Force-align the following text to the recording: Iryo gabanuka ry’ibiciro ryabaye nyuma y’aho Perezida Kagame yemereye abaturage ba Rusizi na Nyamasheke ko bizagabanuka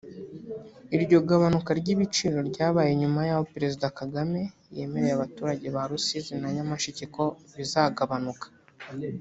Iryo 0.95 1.17
gabanuka 1.29 1.69
ry’ibiciro 1.79 2.37
ryabaye 2.49 2.91
nyuma 3.01 3.19
y’aho 3.27 3.43
Perezida 3.53 3.85
Kagame 3.99 4.41
yemereye 4.77 5.13
abaturage 5.15 5.67
ba 5.75 5.83
Rusizi 5.89 6.33
na 6.41 6.49
Nyamasheke 6.55 7.03
ko 7.15 7.23
bizagabanuka 7.57 8.45